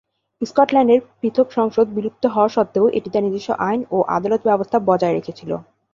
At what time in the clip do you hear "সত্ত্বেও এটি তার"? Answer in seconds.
2.49-3.23